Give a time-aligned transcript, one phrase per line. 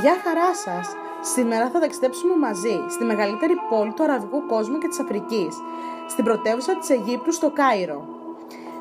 [0.00, 0.96] Γεια χαρά σας!
[1.20, 5.56] Σήμερα θα ταξιδέψουμε μαζί στη μεγαλύτερη πόλη του αραβικού κόσμου και της Αφρικής,
[6.08, 8.04] στην πρωτεύουσα της Αιγύπτου στο Κάιρο.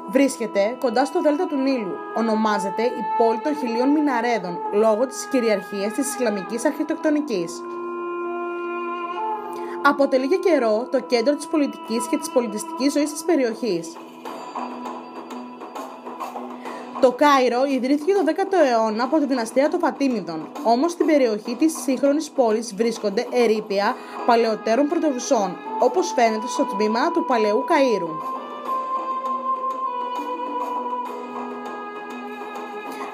[0.10, 1.96] Βρίσκεται κοντά στο Δέλτα του Νείλου.
[2.16, 7.62] Ονομάζεται η πόλη των χιλίων μιναρέδων λόγω της κυριαρχίας της Ισλαμικής αρχιτεκτονικής.
[9.84, 13.98] Αποτελεί για καιρό το κέντρο της πολιτικής και της πολιτιστικής ζωής της περιοχής.
[17.02, 21.73] Το Κάιρο ιδρύθηκε το 10ο αιώνα από τη δυναστεία των Φατίμιδων, όμως στην περιοχή της
[21.83, 28.14] σύγχρονης πόλης βρίσκονται ερήπια παλαιότερων πρωτευουσών, όπως φαίνεται στο τμήμα του παλαιού Καΐρου.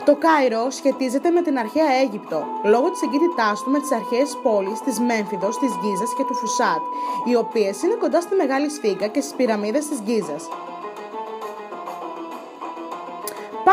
[0.05, 4.79] Το Κάιρο σχετίζεται με την αρχαία Αίγυπτο, λόγω της εγκύτητάς του με τις αρχαίες πόλεις
[4.79, 6.81] της Μέμφυδος, της Γκίζας και του Φουσάτ,
[7.25, 10.47] οι οποίες είναι κοντά στη Μεγάλη Σφίγγα και στις πυραμίδες της Γκίζας.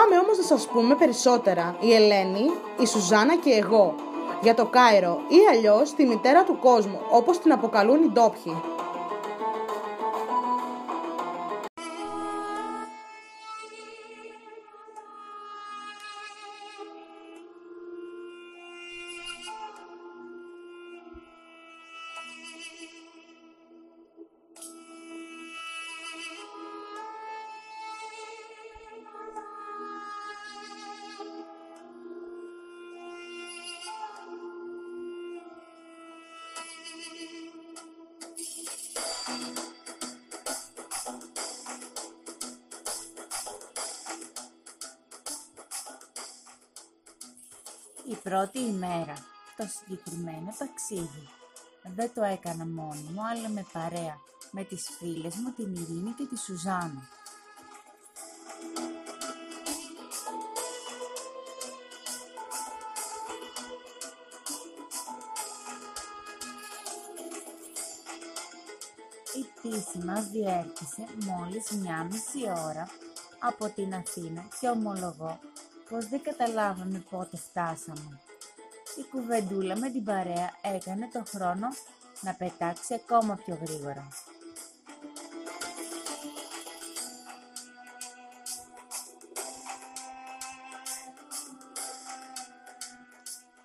[0.04, 2.50] Πάμε όμως να σας πούμε περισσότερα, η Ελένη,
[2.80, 3.94] η Σουζάνα και εγώ,
[4.42, 8.73] για το Κάιρο ή αλλιώς τη μητέρα του κόσμου, όπως την αποκαλούν οι ντόπιοι.
[48.28, 49.14] Πρώτη ημέρα,
[49.56, 51.28] το συγκεκριμένο ταξίδι,
[51.82, 54.18] δεν το έκανα μόνη μου, αλλά με παρέα,
[54.50, 57.08] με τις φίλες μου την Ειρήνη και τη Σουζάνα.
[69.36, 72.88] Η πτήση μας διέρχησε μόλις μια μισή ώρα
[73.38, 75.38] από την Αθήνα και ομολογώ
[75.94, 78.20] πως δεν καταλάβαμε πότε φτάσαμε.
[78.98, 81.68] Η κουβεντούλα με την παρέα έκανε το χρόνο
[82.20, 84.08] να πετάξει ακόμα πιο γρήγορα.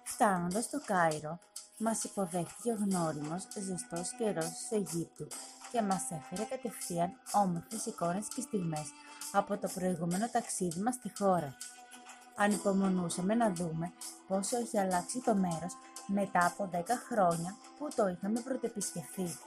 [0.03, 1.39] Φτάνοντας στο Κάιρο,
[1.77, 5.27] μας υποδέχτηκε ο γνώριμος ζεστός καιρός της Αιγύπτου
[5.71, 8.87] και μας έφερε κατευθείαν όμορφες εικόνες και στιγμές
[9.31, 11.57] από το προηγούμενο ταξίδι μας στη χώρα
[12.39, 13.91] ανυπομονούσαμε να δούμε
[14.27, 15.77] πόσο έχει αλλάξει το μέρος
[16.07, 16.77] μετά από 10
[17.09, 19.37] χρόνια που το είχαμε πρωτεπισκεφθεί.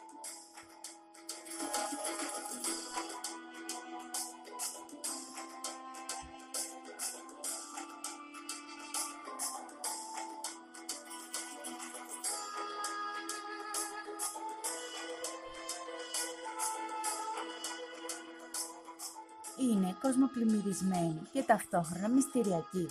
[19.59, 22.87] Είναι κοσμοπλημμυρισμένη και ταυτόχρονα μυστηριακή.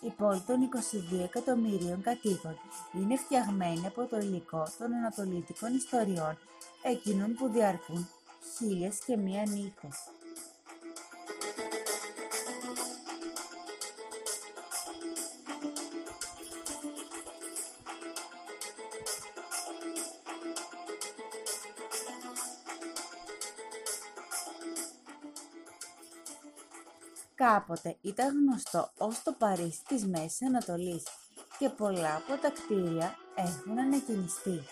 [0.00, 0.68] Η πόλη των
[1.14, 2.56] 22 εκατομμυρίων κατοίκων
[2.92, 6.38] είναι φτιαγμένη από το υλικό των ανατολίτικων ιστοριών,
[6.82, 8.08] εκείνων που διαρκούν
[8.56, 9.96] χίλιες και μία νύχτες.
[27.54, 31.02] Κάποτε ήταν γνωστό ως το Παρίσι της Μέσης Ανατολής
[31.58, 34.62] και πολλά από τα κτίρια έχουν ανακοινιστεί.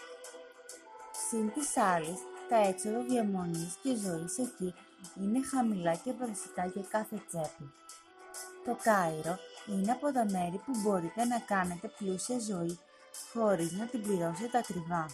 [1.28, 4.75] Συν της άλλης, τα έξοδο διαμονής και ζωής εκεί
[5.21, 7.72] είναι χαμηλά και προσιτά για κάθε τσέπη.
[8.65, 12.78] Το Κάιρο είναι από τα μέρη που μπορείτε να κάνετε πλούσια ζωή
[13.32, 15.06] χωρίς να την πληρώσετε ακριβά.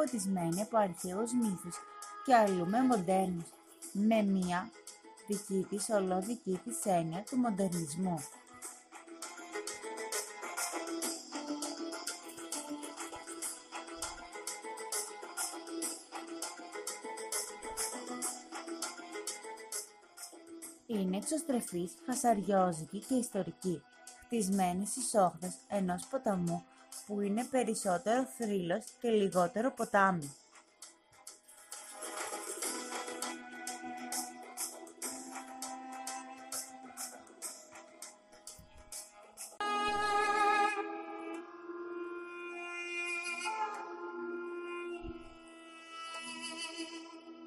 [0.00, 1.76] Είναι ποτισμένη από αρχαίους μύθους
[2.24, 3.48] και αλλού με μοντέρνους,
[3.92, 4.70] με μία
[5.26, 8.18] δική της ολόδική της έννοια του μοντερνισμού.
[20.86, 23.82] Είναι εξωστρεφής, φασαριόζικη και ιστορική,
[24.24, 26.64] χτισμένη στις όχθες ενός ποταμού
[27.10, 30.34] που είναι περισσότερο θρύλος και λιγότερο ποτάμι.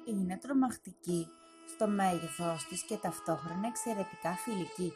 [0.06, 1.26] Είναι τρομακτική
[1.74, 4.92] στο μέγεθός της και ταυτόχρονα εξαιρετικά φιλική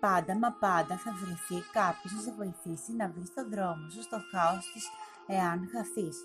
[0.00, 4.18] Πάντα μα πάντα θα βρεθεί κάποιος να σε βοηθήσει να βρεις τον δρόμο σου στο
[4.30, 4.88] χάος της
[5.26, 6.16] εάν χαθείς.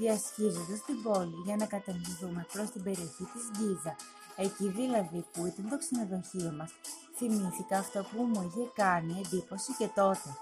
[0.00, 3.96] διασχίζοντας την πόλη για να κατευθυνθούμε προς την περιοχή της Γκίζα,
[4.40, 6.70] εκεί δηλαδή που ήταν το ξενοδοχείο μας.
[7.16, 10.36] Θυμήθηκα αυτό που μου είχε κάνει εντύπωση και τότε.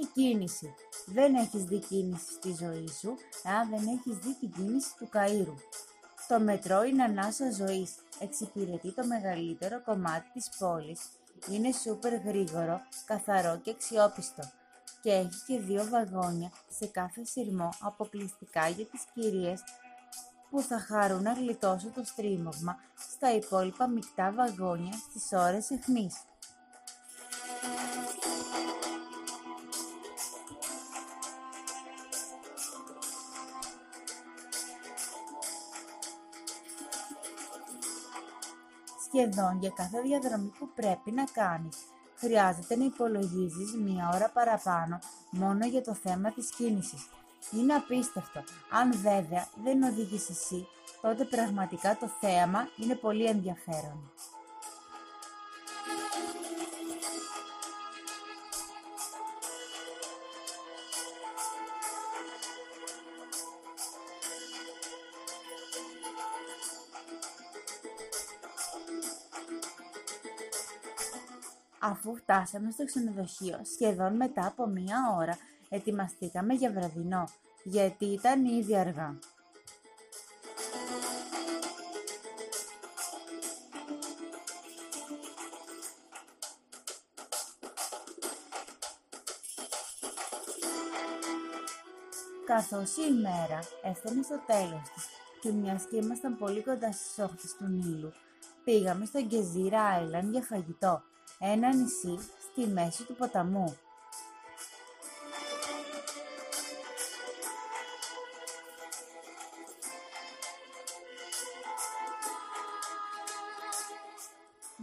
[0.00, 0.74] Η κίνηση
[1.06, 5.54] δεν έχεις δει κίνηση στη ζωή σου, αν δεν έχεις δει την κίνηση του Καΐρου.
[6.28, 11.00] Το μετρό είναι ανάσα ζωής, εξυπηρετεί το μεγαλύτερο κομμάτι της πόλης,
[11.50, 14.42] είναι σούπερ γρήγορο, καθαρό και αξιόπιστο
[15.02, 19.62] και έχει και δύο βαγόνια σε κάθε σειρμό αποκλειστικά για τις κυρίες
[20.50, 22.76] που θα χαρούν να γλιτώσουν το στρίμωγμα
[23.12, 26.14] στα υπόλοιπα μεικτά βαγόνια στις ώρες αιχμής.
[39.18, 41.76] Σχεδόν για κάθε διαδρομή που πρέπει να κάνεις.
[42.14, 44.98] Χρειάζεται να υπολογίζεις μία ώρα παραπάνω
[45.30, 47.08] μόνο για το θέμα της κίνησης.
[47.52, 48.42] Είναι απίστευτο.
[48.70, 50.66] Αν βέβαια δεν οδηγείς εσύ,
[51.00, 54.10] τότε πραγματικά το θέαμα είναι πολύ ενδιαφέρον.
[71.90, 75.38] Αφού φτάσαμε στο ξενοδοχείο σχεδόν μετά από μία ώρα,
[75.68, 77.28] ετοιμαστήκαμε για βραδινό,
[77.62, 79.18] γιατί ήταν ήδη αργά.
[92.46, 95.06] Καθώς η ημέρα έφτανε στο τέλος της
[95.40, 98.12] και μιας και ήμασταν πολύ κοντά στις όχθες του Νείλου,
[98.64, 101.02] πήγαμε στο Γκεζίρα Island για φαγητό
[101.38, 102.18] ένα νησί
[102.50, 103.76] στη μέση του ποταμού.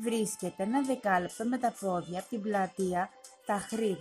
[0.02, 3.10] Βρίσκεται ένα δεκάλεπτο με τα πόδια από την πλατεία
[3.46, 3.98] Ταχρήρ.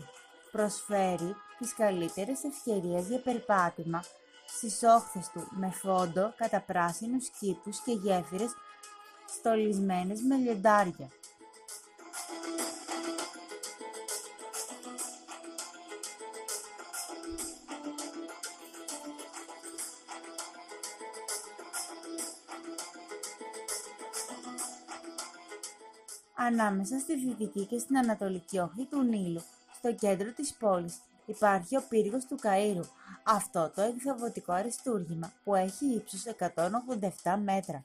[0.53, 4.05] Προσφέρει τις καλύτερες ευκαιρίες για περπάτημα
[4.47, 8.51] στις όχθες του με φόντο κατά πράσινους κήπους και γέφυρες
[9.27, 11.11] στολισμένες με λιοντάρια.
[26.47, 29.43] Ανάμεσα στη δυτική και στην ανατολική όχθη του Νείλου,
[29.79, 30.97] στο κέντρο της πόλης,
[31.27, 32.89] υπάρχει ο πύργος του Καΐρου,
[33.23, 36.25] αυτό το εκθαβωτικό αριστούργημα που έχει ύψος
[37.25, 37.85] 187 μέτρα.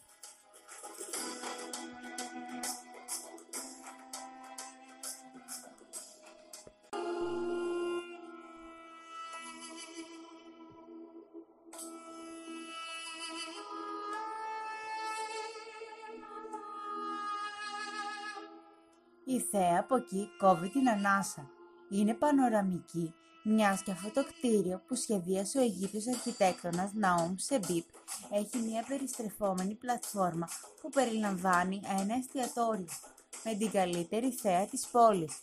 [19.29, 21.49] Η θέα από εκεί κόβει την ανάσα.
[21.89, 27.85] Είναι πανοραμική, μιας και αυτό το κτίριο που σχεδίασε ο Αιγύπτιος αρχιτέκτονας Ναούμ Σεμπίπ
[28.31, 30.47] έχει μια περιστρεφόμενη πλατφόρμα
[30.81, 32.87] που περιλαμβάνει ένα εστιατόριο
[33.43, 35.39] με την καλύτερη θέα της πόλης.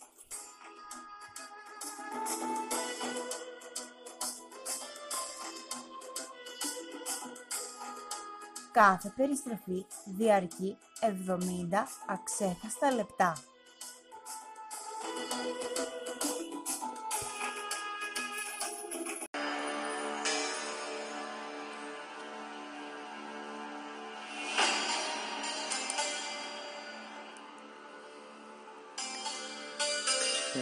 [8.71, 13.33] Κάθε περιστροφή διαρκεί 70 αξέχαστα λεπτά.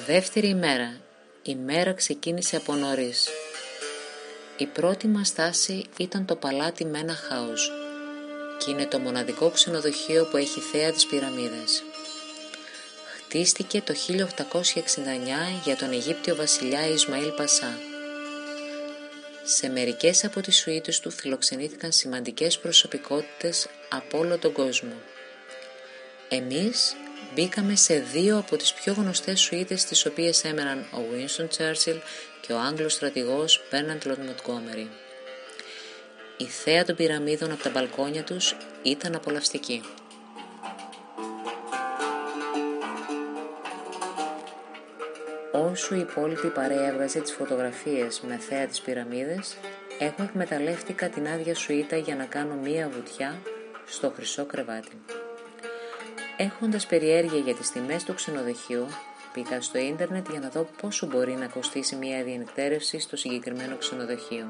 [0.06, 0.98] Δεύτερη ημέρα.
[1.44, 3.28] Η μέρα ξεκίνησε από νωρίς.
[4.58, 7.72] Η πρώτη μας στάση ήταν το παλάτι Μένα Χάους
[8.58, 11.84] και είναι το μοναδικό ξενοδοχείο που έχει θέα τις πυραμίδες.
[13.18, 14.22] Χτίστηκε το 1869
[15.64, 17.78] για τον Αιγύπτιο βασιλιά Ισμαήλ Πασά.
[19.44, 24.94] Σε μερικές από τις σουίτες του φιλοξενήθηκαν σημαντικές προσωπικότητες από όλο τον κόσμο.
[26.30, 26.96] Εμείς
[27.36, 32.00] μπήκαμε σε δύο από τις πιο γνωστές σουίτες τις οποίες έμεναν ο Winston Churchill
[32.42, 34.88] και ο Άγγλος στρατηγός Bernard Lord Montgomery.
[36.38, 39.82] Η θέα των πυραμίδων από τα μπαλκόνια τους ήταν απολαυστική.
[45.51, 49.56] Όσο η υπόλοιπη παρέα έβγαζε τις φωτογραφίες με θέα τις πυραμίδες,
[50.00, 53.42] εγώ εκμεταλλεύτηκα την άδεια σουίτα για να κάνω μία βουτιά
[53.86, 55.25] στο χρυσό κρεβάτι.
[56.38, 58.88] Έχοντας περιέργεια για τις τιμές του ξενοδοχείου,
[59.34, 64.46] πήγα στο ίντερνετ για να δω πόσο μπορεί να κοστίσει μία διενεκτέρευση στο συγκεκριμένο ξενοδοχείο.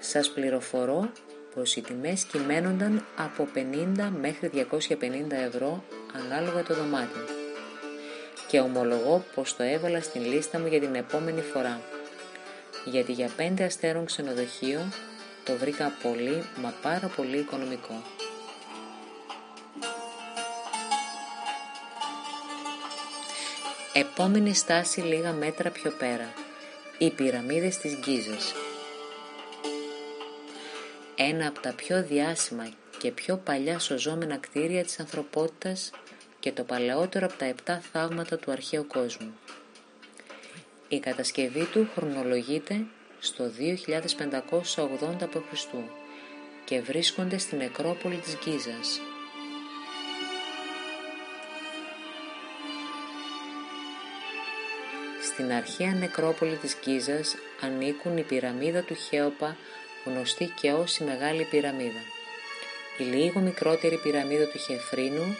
[0.00, 1.10] Σας πληροφορώ
[1.54, 7.24] πως οι τιμές κυμαίνονταν από 50 μέχρι 250 ευρώ ανάλογα το δωμάτιο.
[8.48, 11.80] Και ομολογώ πως το έβαλα στην λίστα μου για την επόμενη φορά.
[12.84, 14.80] Γιατί για 5 αστέρων ξενοδοχείο
[15.44, 18.02] το βρήκα πολύ μα πάρα πολύ οικονομικό.
[23.96, 26.32] Επόμενη στάση λίγα μέτρα πιο πέρα.
[26.98, 28.54] Οι πυραμίδες της Γκίζας.
[31.16, 35.90] Ένα από τα πιο διάσημα και πιο παλιά σωζόμενα κτίρια της ανθρωπότητας
[36.40, 39.34] και το παλαιότερο από τα επτά θαύματα του αρχαίου κόσμου.
[40.88, 42.84] Η κατασκευή του χρονολογείται
[43.18, 45.64] στο 2580 π.Χ.
[46.64, 49.00] και βρίσκονται στην νεκρόπολη της Γκίζας,
[55.34, 59.56] Στην αρχαία νεκρόπολη της Γκίζας ανήκουν η πυραμίδα του Χέοπα,
[60.04, 62.02] γνωστή και ως η Μεγάλη Πυραμίδα,
[62.98, 65.36] η λίγο μικρότερη πυραμίδα του Χεφρίνου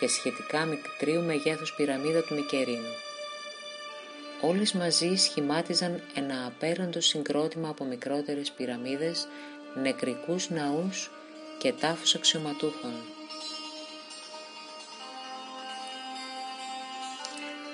[0.00, 2.94] και σχετικά μικρίου μεγέθους πυραμίδα του Μικερίνου.
[4.40, 9.26] Όλες μαζί σχημάτιζαν ένα απέραντο συγκρότημα από μικρότερες πυραμίδες,
[9.82, 11.10] νεκρικούς ναούς
[11.58, 13.11] και τάφους αξιωματούχων.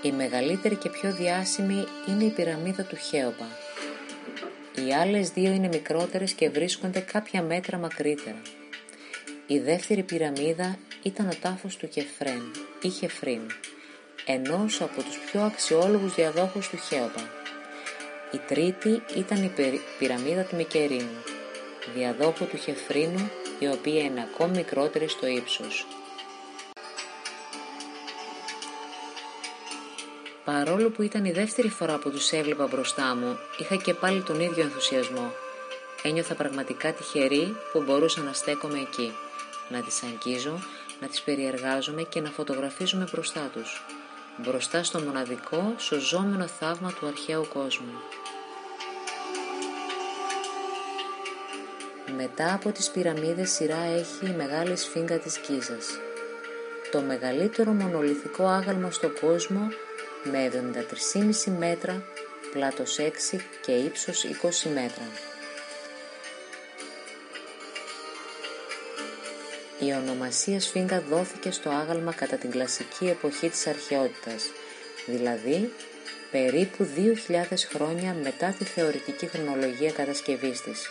[0.03, 3.47] Η μεγαλύτερη και πιο διάσημη είναι η πυραμίδα του Χέοπα.
[4.75, 8.43] Οι άλλες δύο είναι μικρότερες και βρίσκονται κάποια μέτρα μακρύτερα.
[9.47, 12.43] Η δεύτερη πυραμίδα ήταν ο τάφος του Κεφρέν
[12.83, 13.41] ή Χεφρίν,
[14.27, 17.31] ενός από τους πιο αξιόλογους διαδόχους του Χέοπα.
[18.33, 19.53] Η τρίτη ήταν η
[19.99, 21.23] πυραμίδα του Μικερίνου,
[21.95, 25.87] διαδόχου του Χεφρίνου, η οποία είναι ακόμη μικρότερη στο ύψος.
[30.55, 34.41] Παρόλο που ήταν η δεύτερη φορά που τους έβλεπα μπροστά μου, είχα και πάλι τον
[34.41, 35.33] ίδιο ενθουσιασμό.
[36.03, 39.13] Ένιωθα πραγματικά τυχερή που μπορούσα να στέκομαι εκεί,
[39.69, 40.59] να τις αγγίζω,
[41.01, 43.85] να τις περιεργάζομαι και να φωτογραφίζομαι μπροστά τους.
[44.37, 47.95] Μπροστά στο μοναδικό, σωζόμενο θαύμα του αρχαίου κόσμου.
[52.17, 55.87] Μετά από τις πυραμίδες σειρά έχει η μεγάλη σφίγγα της Κίζας.
[56.91, 59.69] Το μεγαλύτερο μονολυθικό άγαλμα στον κόσμο
[60.25, 60.51] με
[61.47, 62.03] 73,5 μέτρα,
[62.53, 65.05] πλάτος 6 και ύψος 20 μέτρα.
[69.81, 74.51] Η ονομασία Σφίγγα δόθηκε στο άγαλμα κατά την κλασική εποχή της αρχαιότητας,
[75.07, 75.73] δηλαδή
[76.31, 76.89] περίπου
[77.29, 80.91] 2.000 χρόνια μετά τη θεωρητική χρονολογία κατασκευής της.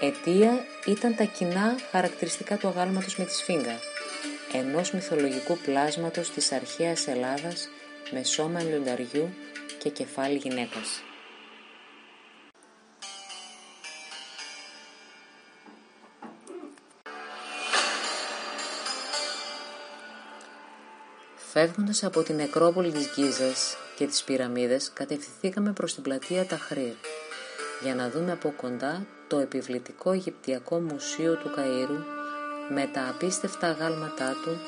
[0.00, 3.78] Αιτία ήταν τα κοινά χαρακτηριστικά του αγάλματος με τη Σφίγγα,
[4.52, 7.68] ενός μυθολογικού πλάσματος της αρχαίας Ελλάδας
[8.10, 9.34] με σώμα λιονταριού
[9.78, 11.02] και κεφάλι γυναίκας.
[21.52, 26.94] Φεύγοντας από την νεκρόπολη της Γκίζας και τις πυραμίδες, κατευθυνθήκαμε προς την πλατεία Ταχρήρ
[27.82, 32.04] για να δούμε από κοντά το επιβλητικό Αιγυπτιακό Μουσείο του Καΐρου
[32.68, 34.60] με τα απίστευτα αγάλματά του,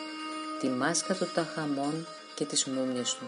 [0.60, 2.06] τη μάσκα του Ταχαμών
[2.40, 3.24] και τις μούμιες του.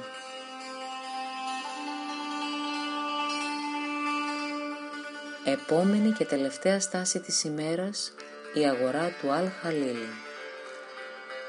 [5.45, 8.14] Επόμενη και τελευταία στάση της ημέρας,
[8.54, 10.09] η αγορά του Αλ Χαλίλη.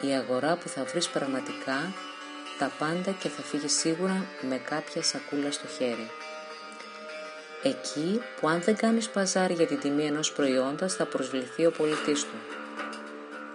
[0.02, 1.94] Η αγορά που θα βρεις πραγματικά
[2.60, 6.10] τα πάντα και θα φύγεις σίγουρα με κάποια σακούλα στο χέρι.
[7.64, 12.24] Εκεί που αν δεν κάνεις παζάρι για την τιμή ενός προϊόντας θα προσβληθεί ο πολιτής
[12.24, 12.63] του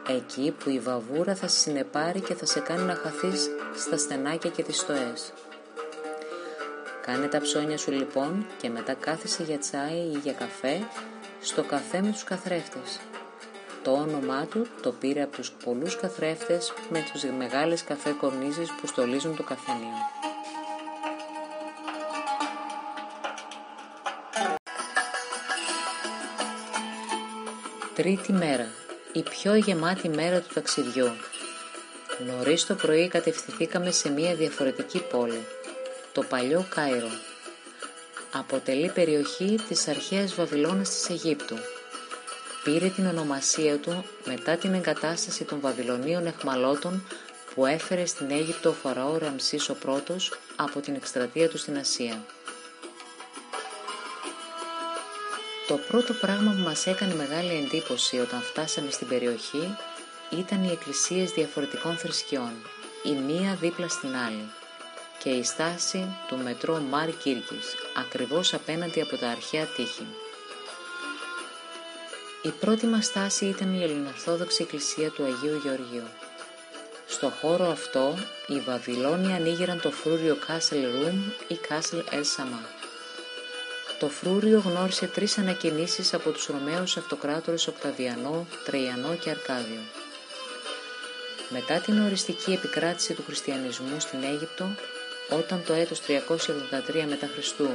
[0.08, 4.50] εκεί που η βαβούρα θα σε συνεπάρει και θα σε κάνει να χαθείς στα στενάκια
[4.50, 5.32] και τις στοές.
[7.02, 10.80] Κάνε τα ψώνια σου λοιπόν και μετά κάθισε για τσάι ή για καφέ
[11.40, 13.00] στο καφέ με τους καθρέφτες.
[13.82, 18.86] Το όνομά του το πήρε από τους πολλούς καθρέφτες με τους μεγάλες καφέ κορνίζες που
[18.86, 19.96] στολίζουν το καφενείο.
[27.94, 28.66] Τρίτη μέρα
[29.12, 31.10] η πιο γεμάτη μέρα του ταξιδιού.
[32.26, 35.46] Νωρίς το πρωί κατευθυνθήκαμε σε μια διαφορετική πόλη.
[36.12, 37.10] Το παλιό Κάιρο.
[38.32, 41.56] Αποτελεί περιοχή της αρχαίας Βαβυλώνας της Αιγύπτου.
[42.64, 47.06] Πήρε την ονομασία του μετά την εγκατάσταση των Βαβυλωνίων εχμαλώτων
[47.54, 52.24] που έφερε στην Αίγυπτο ο Φαραώ Ραμσής ο πρώτος από την εκστρατεία του στην Ασία.
[55.68, 59.76] Το πρώτο πράγμα που μας έκανε μεγάλη εντύπωση όταν φτάσαμε στην περιοχή
[60.30, 62.52] ήταν οι εκκλησίες διαφορετικών θρησκειών,
[63.02, 64.50] η μία δίπλα στην άλλη
[65.22, 70.06] και η στάση του μετρό Μάρ Κίρκης, ακριβώς απέναντι από τα αρχαία τείχη.
[72.42, 76.08] Η πρώτη μας στάση ήταν η Ελληνοορθόδοξη Εκκλησία του Αγίου Γεωργίου.
[77.06, 78.14] Στο χώρο αυτό,
[78.46, 81.16] οι Βαβυλώνοι ανοίγηραν το φρούριο Castle Room
[81.48, 82.87] ή Castle El Sama.
[83.98, 89.80] Το φρούριο γνώρισε τρεις ανακαινήσεις από τους Ρωμαίους αυτοκράτορες Οκταβιανό, Τρεϊανό και Αρκάδιο.
[91.48, 94.64] Μετά την οριστική επικράτηση του χριστιανισμού στην Αίγυπτο,
[95.30, 97.68] όταν το έτος 383 μετά Χριστού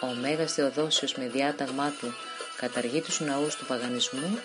[0.00, 2.14] ο Μέγας Θεοδόσιος με διάταγμά του
[2.56, 4.38] καταργεί τους ναούς του παγανισμού,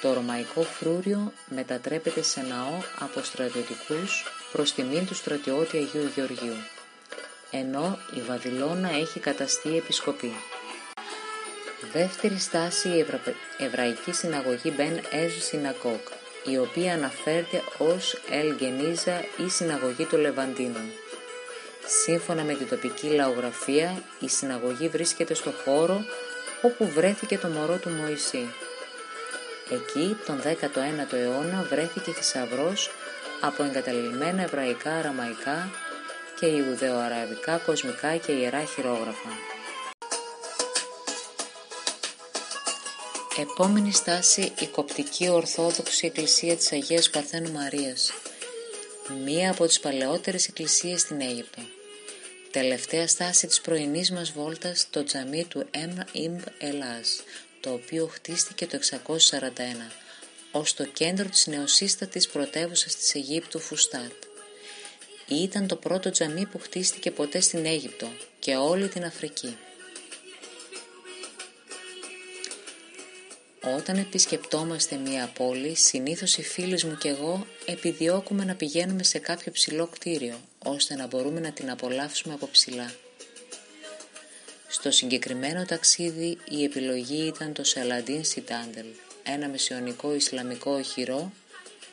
[0.00, 6.56] το ρωμαϊκό φρούριο μετατρέπεται σε ναό από στρατιωτικούς προς τιμήν του στρατιώτη Αγίου Γεωργίου
[7.50, 10.32] ενώ η Βαβυλώνα έχει καταστεί επισκοπή.
[11.92, 13.06] Δεύτερη στάση η
[13.58, 16.08] Εβραϊκή Συναγωγή Μπεν Εζ Συνακόκ,
[16.44, 20.90] η οποία αναφέρεται ως Ελ Γενίζα ή Συναγωγή των Λεβαντίνων.
[22.04, 26.04] Σύμφωνα με την τοπική λαογραφία, η συναγωγή βρίσκεται στο χώρο
[26.62, 28.48] όπου βρέθηκε το μωρό του Μωυσή.
[29.70, 32.90] Εκεί, τον 19ο αιώνα, βρέθηκε θησαυρός
[33.40, 35.70] από εγκαταλειμμένα εβραϊκά αραμαϊκά
[36.40, 39.30] και Ιουδεοαραβικά κοσμικά και ιερά χειρόγραφα.
[43.40, 48.12] Επόμενη στάση η Κοπτική Ορθόδοξη Εκκλησία της Αγίας Παρθένου Μαρίας,
[49.24, 51.62] μία από τις παλαιότερες εκκλησίες στην Αίγυπτο.
[52.50, 57.22] Τελευταία στάση της πρωινής μας βόλτας το τζαμί του Εμ Ιμπ Ελλάς,
[57.60, 59.92] το οποίο χτίστηκε το 641,
[60.50, 64.12] ως το κέντρο της νεοσύστατης πρωτεύουσας της Αιγύπτου Φουστάτ
[65.34, 69.56] ήταν το πρώτο τζαμί που χτίστηκε ποτέ στην Αίγυπτο και όλη την Αφρική.
[73.76, 79.52] Όταν επισκεπτόμαστε μία πόλη, συνήθως οι φίλοι μου και εγώ επιδιώκουμε να πηγαίνουμε σε κάποιο
[79.52, 82.92] ψηλό κτίριο, ώστε να μπορούμε να την απολαύσουμε από ψηλά.
[84.68, 88.86] Στο συγκεκριμένο ταξίδι η επιλογή ήταν το Σαλαντίν Σιτάντελ,
[89.22, 91.32] ένα μεσαιωνικό Ισλαμικό οχυρό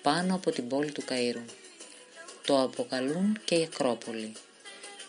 [0.01, 1.66] πάνω από την πόλη του Καΐρου.
[2.47, 4.33] Το αποκαλούν και η Ακρόπολη.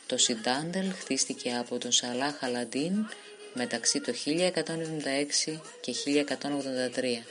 [0.06, 3.06] Το Σιντάντελ χτίστηκε από τον Σαλάχ Χαλαντίν
[3.54, 7.24] μεταξύ το 1196 και 1183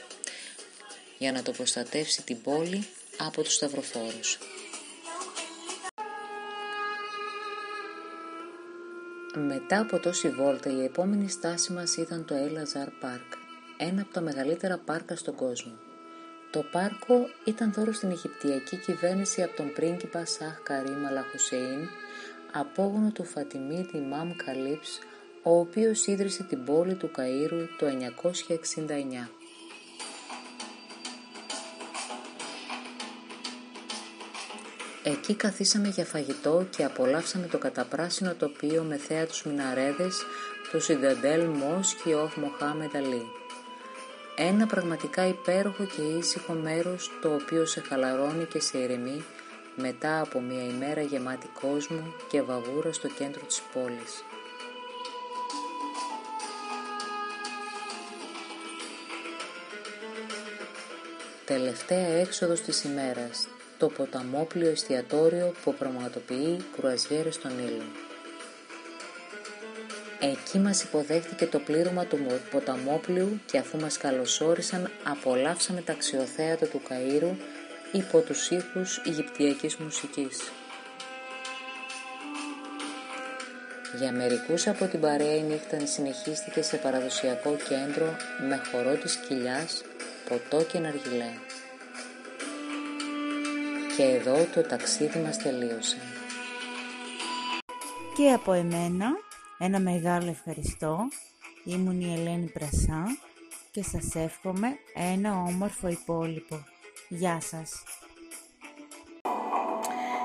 [1.18, 2.86] για να το προστατεύσει την πόλη
[3.18, 4.38] από τους σταυροφόρους.
[9.34, 13.32] Μετά από τόση βόλτα η επόμενη στάση μας ήταν το Ελαζάρ Πάρκ,
[13.76, 15.87] ένα από τα μεγαλύτερα πάρκα στον κόσμο.
[16.50, 21.88] Το πάρκο ήταν δώρο στην Αιγυπτιακή κυβέρνηση από τον πρίγκιπα Σαχ Καρίμ Αλαχουσέιν,
[22.52, 24.98] απόγονο του Φατιμίτ Ιμάμ Καλίψ,
[25.42, 29.28] ο οποίος ίδρυσε την πόλη του Καΐρου το 969.
[35.02, 40.22] Εκεί καθίσαμε για φαγητό και απολαύσαμε το καταπράσινο τοπίο με θέα τους μιναρέδες
[40.70, 43.37] του Σινταντέλ Μόσκι Οφ Μοχάμεντ Αλή.
[44.40, 49.24] Ένα πραγματικά υπέροχο και ήσυχο μέρος το οποίο σε χαλαρώνει και σε ηρεμεί
[49.76, 54.24] μετά από μια ημέρα γεμάτη κόσμο και βαβούρα στο κέντρο της πόλης.
[61.44, 63.48] Τελευταία έξοδος της ημέρας,
[63.78, 68.07] το ποταμόπλιο εστιατόριο που πραγματοποιεί κρουαζιέρες στον ήλιο.
[70.20, 72.18] Εκεί μας υποδέχτηκε το πλήρωμα του
[72.50, 77.36] ποταμόπλιου και αφού μας καλωσόρισαν απολαύσαμε τα αξιοθέατα του Καΐρου
[77.92, 80.52] υπό τους ήχους Αιγυπτιακής μουσικής.
[83.98, 88.16] Για μερικούς από την παρέα η νύχτα συνεχίστηκε σε παραδοσιακό κέντρο
[88.48, 89.84] με χορό της κοιλιάς,
[90.28, 91.32] ποτό και ναργιλέ.
[93.96, 95.96] Και εδώ το ταξίδι μας τελείωσε.
[98.16, 99.26] Και από εμένα
[99.58, 100.98] ένα μεγάλο ευχαριστώ.
[101.64, 103.04] Ήμουν η Ελένη Πρασά
[103.70, 106.64] και σας εύχομαι ένα όμορφο υπόλοιπο.
[107.08, 107.82] Γεια σας.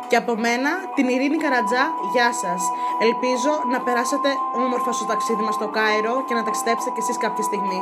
[0.08, 2.62] Και από μένα την Ειρήνη Καρατζά, γεια σας.
[3.02, 7.43] Ελπίζω να περάσετε όμορφα στο ταξίδι μας στο Κάιρο και να ταξιδέψετε κι εσείς κάποια
[7.43, 7.82] στιγμή.